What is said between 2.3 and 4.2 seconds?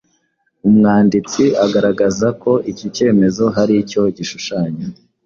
ko iki cyemezo hari icyo